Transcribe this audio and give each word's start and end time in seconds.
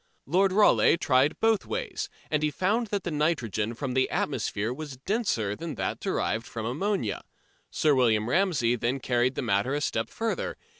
Lord 0.25 0.51
Rayleigh 0.51 0.97
tried 0.97 1.39
both 1.39 1.67
ways, 1.67 2.09
and 2.31 2.41
he 2.41 2.49
found 2.49 2.87
that 2.87 3.03
the 3.03 3.11
nitrogen 3.11 3.75
from 3.75 3.93
the 3.93 4.09
atmosphere 4.09 4.73
was 4.73 4.97
denser 4.97 5.55
than 5.55 5.75
that 5.75 5.99
derived 5.99 6.47
from 6.47 6.65
ammonia. 6.65 7.21
Sir 7.69 7.93
William 7.93 8.27
Ramsey 8.27 8.75
then 8.75 8.99
carried 8.99 9.35
the 9.35 9.43
matter 9.43 9.75
a 9.75 9.79
step 9.81 10.09
further. 10.09 10.57